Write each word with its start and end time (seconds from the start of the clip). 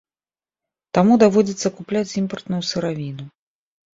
Таму 0.97 1.17
даводзіцца 1.23 1.67
купляць 1.77 2.15
імпартную 2.21 2.61
сыравіну. 2.73 3.23